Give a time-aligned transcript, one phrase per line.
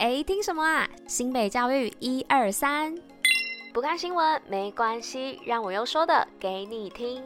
[0.00, 0.88] 哎，听什么啊？
[1.06, 2.96] 新北教育一二三，
[3.70, 7.22] 不看新闻没关系，让我用说的给你听。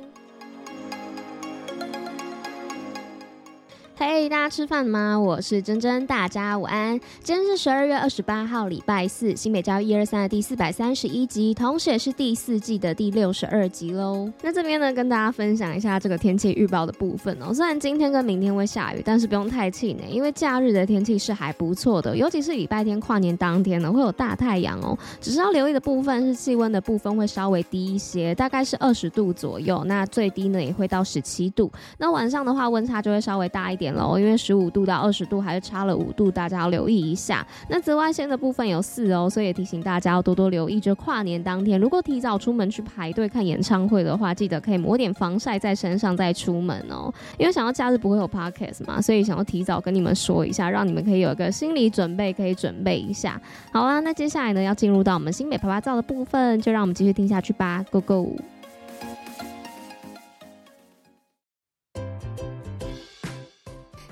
[3.97, 5.19] 嘿大家吃饭吗？
[5.19, 6.99] 我是珍珍，大家午安。
[7.23, 14.29] 今天是十二月二十八号，礼拜四，新北教育一二三的第四百三十一集，同时也是第四季的第六十二集喽。
[14.43, 17.55] 那这边呢，跟大家分享一下这个天气预报的部分哦。
[17.55, 24.99] 虽然今天跟明天会下雨，但是不用太气馁，因为假日的天气是还不错的，尤其是礼拜天跨年当天呢，会有大太阳哦。
[25.21, 31.71] 只是要留意的部分是气温的部分会稍微低一些，大概是二十度左右，那最低呢也会到十七度。
[31.97, 33.84] 那晚上的话，温差就会稍微大一点。
[33.85, 37.47] 点了因为十五度到二十度还是差了五度，大家要留意一下。
[37.69, 40.81] 那紫外线的部分有四哦，所以也提醒大家要多多留意。
[40.81, 47.13] 就跨年当天，如果提早出门去排队看演唱会的话，记得可以抹点防晒在身上再出门哦。
[47.39, 53.39] 因为想要假日不会有 podcast 嘛，所以想要提早跟你们说一下，让你们可以有一个心理准备，可以准备一下。
[53.71, 58.54] 好啊，那接下来呢要进入到我们新北趴趴造的部分，就让我们继续听下去吧，Go Go！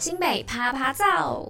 [0.02, 1.48] 新北趴趴造。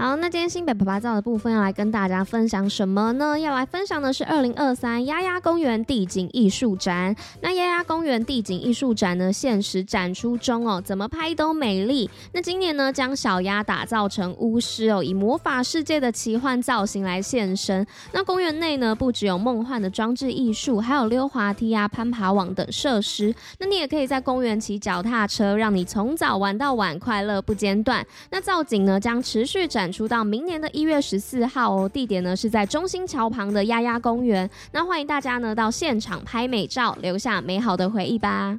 [0.00, 3.36] 好，那今天新北爸爸造的部分要来跟大家分享什么呢？
[3.36, 7.16] 要来分享的是二零二三鸭鸭公园地景艺术展。
[7.40, 12.08] 那鸭鸭公园地景艺术展呢，限时展出中哦，怎么拍都美丽。
[12.32, 17.84] 那今年呢，将小鸭打造成巫师哦，以魔法世界的奇幻造型来现身。
[18.12, 23.34] 那公园内呢，不只有梦幻的装置艺术，还有溜滑梯啊、攀爬网等设施。
[23.58, 28.06] 那你也可以在公园骑脚踏车，让你从早玩到晚，快乐不间断。
[28.30, 29.87] 那造景呢，将持续展。
[29.92, 34.48] 出到明年的一月十四号哦，地点呢是在中心桥旁的丫丫公园。
[34.72, 38.58] 那欢迎大家呢到现场拍美照，留下美好的回忆吧。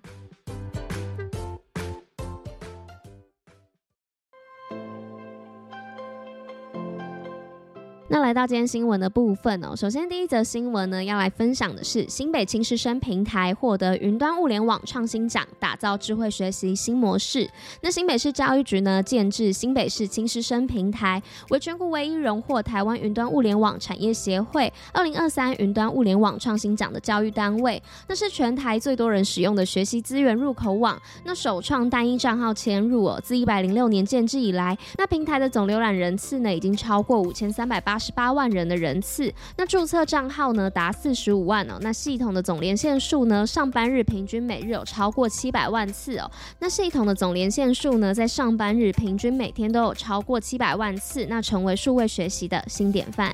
[8.29, 17.49] 来到今天新闻的部分哦，首先第一则新闻呢，要来分享的是新北青师生平台获得云端物联网创新奖，打造智慧学习新模式。
[17.81, 21.19] 那新北市教育局呢，建置新北市青师生平台，
[21.49, 27.81] 为全国唯一荣获台湾云端物联网产业协会二零二三云端物联网创新奖的教育单位。
[28.07, 30.95] 那是全台最多人使用的学习资源入口网。
[31.23, 41.77] 那首创单一账号迁入哦，自一百零六年建置以来，那平台的总浏览人次呢，已经超过五千三百八十八万人的人次，那注册账号呢达四十五万哦。
[41.79, 46.29] 那系统的总连线数呢，上班日平均每日有超过七百万次哦。
[46.59, 53.33] 那系统的总连线数呢，在上班日平均每天都有超过七百万次，那成为数位学习的新典范。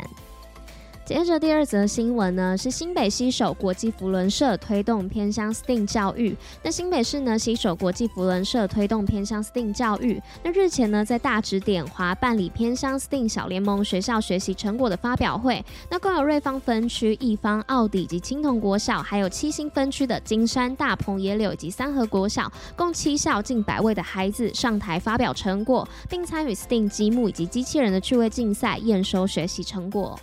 [1.05, 6.35] 接着第二则新闻呢，是新北西首国际扶轮社推动偏乡 STEAM 教育。
[6.63, 10.19] 那新北市呢西首国际扶轮社推动偏乡 STEAM 教育。
[10.43, 15.63] 那日前呢在大直点华办理偏乡 STEAM 小联盟学校学习成果的发表会。
[15.91, 30.19] 那共有瑞芳分区、义芳、奥底以及青铜国小，还有七星分区的金山、大鹏、野柳以及三和国小，共七校近百位的孩子上台发表成果，并参与 STEAM 积木以及机器人的趣味竞赛，验收学习成果。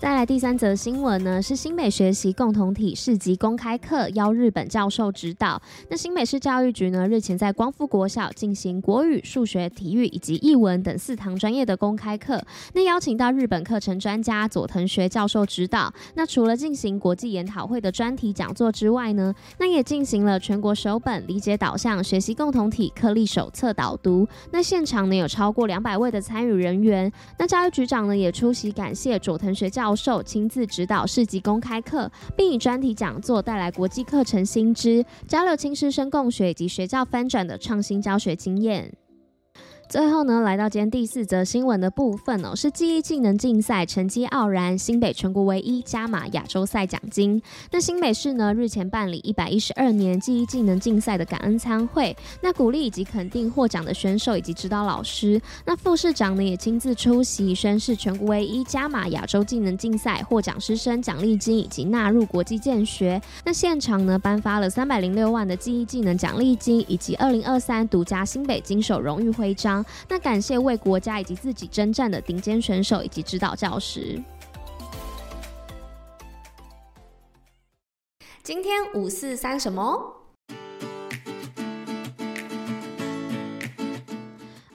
[0.00, 5.60] 再来第三则新闻呢，是新北学习共同体市级公开课邀日本教授指导。
[5.88, 12.38] 那新北市教育局呢，日前在光复国小进行国语、数学、体育以及艺文等四堂专业的公开课。
[12.74, 15.90] 那邀请到日本课程专家佐藤学教授指导。
[16.14, 24.28] 那除了进行国际研讨会的专题讲座之外呢，那也进行了全国首本理解导向学习共同体课例手册导读。
[24.50, 27.10] 那现场呢有超过两百位的参与人员。
[27.38, 38.90] 那教育局长呢也出席感谢佐藤学教教授亲自指导市级公开课，并以专题讲座带来国际课程新知，交流亲师生共学以及学教翻转的创新教学经验。
[39.88, 47.40] 最后呢，来到今天第四则新闻的部分哦，是记忆技能竞赛成绩傲然，新北全国唯一加码亚洲赛奖金。
[47.70, 55.40] 那新北市呢日前办理一百一十二年记忆技能竞赛的感恩餐会，那鼓励以及肯定获奖的选手以及指导老师。
[55.64, 63.20] 那副市长呢也亲自出席，宣示全国唯一加码亚洲技能竞赛获奖师生奖励金以及纳入国际建学。
[63.44, 69.73] 那现场呢颁发了三百零六万的记忆技能奖励金以及二零二三独家新北金手荣誉徽章。
[70.08, 74.22] 那感谢为国家以及自己征战的顶尖选手以及指导教师。
[78.42, 80.23] 今天五四三什么？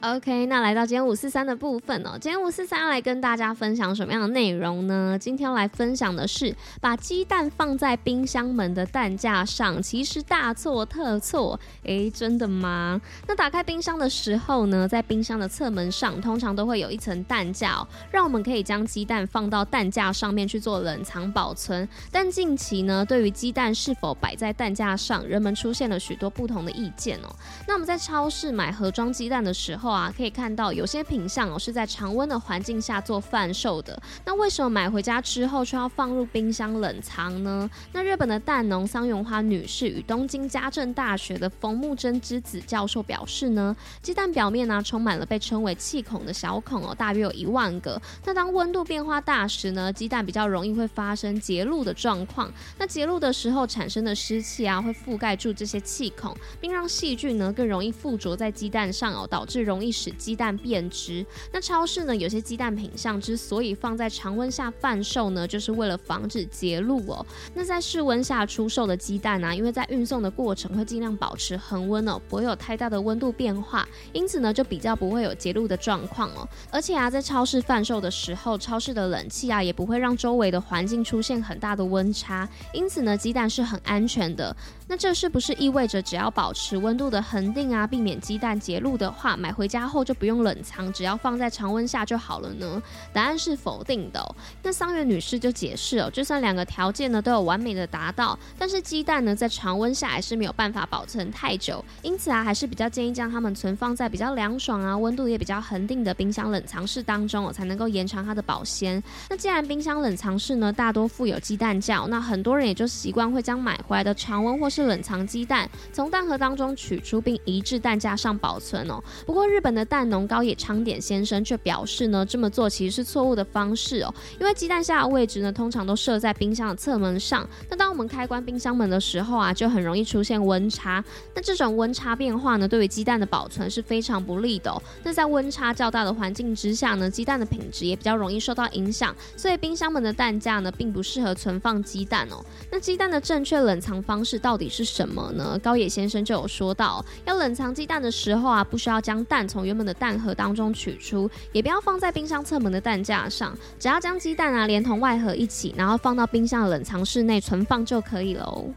[0.02, 2.12] OK，那来到今天五四三的部分哦。
[2.22, 5.18] 今天五四三要来跟大家分享什么样的内容呢？
[5.20, 11.60] 今天要来分享的是把鸡蛋放在冰箱门的蛋架上，其实大错特错。
[11.84, 13.02] 诶，真的吗？
[13.28, 21.86] 那打开冰箱的时候呢，在冰箱的侧门上通常都会有一层蛋架哦，让我们可以将鸡蛋放到蛋架上面去做冷藏保存。
[22.10, 27.36] 但近期呢，对于鸡蛋是否摆在蛋架上，人们出现了许多不同的意见哦。
[27.68, 34.02] 那我们在超市买盒装鸡蛋的时候，啊，可以看到有些品相哦是在常温的环境下做贩售的。
[34.26, 37.70] 那为什么买回家之后却要放入冰箱冷藏呢？
[37.94, 48.02] 那日本的蛋农桑永花女士与东京家政大学的冯木真之子教授表示呢，鸡蛋表面呢、充满了被称为气孔的小孔哦，大约有一万个。
[48.26, 52.52] 那当温度变化大时呢，鸡蛋比较容易会发生结露的状况。
[52.78, 61.26] 那结露的时候产生的湿气啊，会覆盖住这些气孔，并让细菌呢更容易附着在鸡蛋上哦，导致容容易使鸡蛋变质。
[61.54, 67.26] 那超市呢，有些鸡蛋品相之所以放在常温下贩售呢，就是为了防止结露哦。
[67.54, 76.46] 那在室温下出售的鸡蛋啊，因为在运送的过程会尽量保持恒温哦，不会有太大的温度变化，因此呢，就比较不会有结露的状况哦。
[76.70, 84.54] 而且啊，在超市贩售的时候，超市的冷气啊，也不会让周围的环境出现很大的温差，因此呢，鸡蛋是很安全的。
[84.90, 92.82] 那这是不是意味着只要保持温度的恒定啊，避免鸡蛋结露的话，买回家后就不用冷藏，只要放在常温下就好了呢？
[93.14, 94.36] 答案是否定的。
[94.64, 109.02] 那桑原女士就解释哦，就算两个条件呢都有完美的达到，但是鸡蛋呢在常温下还是没有办法保存太久，因此啊还是比较建议将它们存放在比较凉爽啊、温度也比较恒定的冰箱冷藏室当中哦，才能够延长它的保鲜。
[109.30, 119.04] 那既然冰箱冷藏室呢大多附有鸡蛋架，那很多人也就习惯会将买回来的常温或是冷藏鸡蛋从蛋盒当中取出并移至蛋架上保存哦。
[119.26, 127.46] 不过日日本的蛋农高野昌典先生却表示呢，这么做其实是错误的方式哦，因为鸡蛋下的位置呢，通常都设在冰箱的侧门上。
[127.70, 131.04] 那当我们开关冰箱门的时候啊，就很容易出现温差。
[131.36, 134.82] 那这种温差变化呢，对于鸡蛋的保存是非常不利的哦。
[135.04, 139.14] 那在温差较大的环境之下呢，鸡蛋的品质也比较容易受到影响。
[139.36, 142.42] 所以冰箱门的蛋架呢，并不适合存放鸡蛋哦。
[142.72, 145.60] 那鸡蛋的正确冷藏方式到底是什么呢？
[145.62, 158.72] 高野先生就有说到，要冷藏鸡蛋的时候啊，不需要将蛋从原本的蛋盒当中取出，也不要放在冰箱侧门的蛋架上，只要将鸡蛋啊连同外盒一起，然后放到冰箱的冷藏室内存放就可以喽。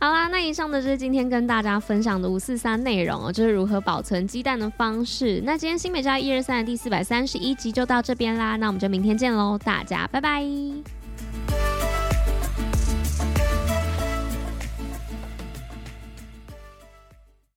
[0.00, 5.40] 好啦，那以上的就是今天跟大家分享的五四三内容哦，就是如何保存鸡蛋的方式。
[5.44, 11.03] 那今天新美家一二三的第四百三十一集就到这边啦，那我们就明天见喽，大家拜拜。